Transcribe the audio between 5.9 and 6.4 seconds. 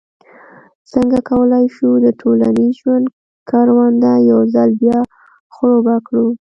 کړو.